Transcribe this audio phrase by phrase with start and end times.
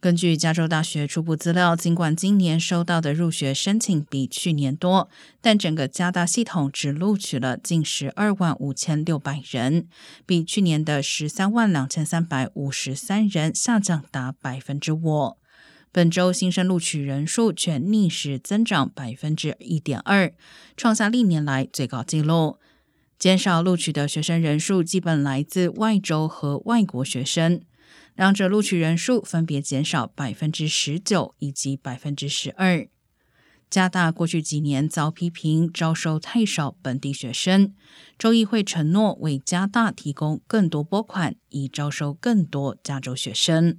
[0.00, 5.08] 根据加州大学初步资料，尽管今年收到的入学申请比去年多，
[5.40, 9.88] 但整个加大系统只录取了近十二万五千六百人，
[10.24, 15.36] 比去年的十三万两千三百五十三人下降达百分之五。
[15.90, 20.32] 本周新生录取人数却逆势增长百分之一点二，
[20.76, 22.58] 创下历年来最高纪录。
[23.18, 27.60] 减少录取的学生人数基本来自外州和外国学生。
[28.18, 32.88] 两者录取人数分别减少百分之十九以及百分之十二。
[33.70, 37.72] 加大过去几年遭批评招收太少本地学生，
[38.18, 43.78] 州议会承诺为加大提供更多拨款，以招收更多加州学生。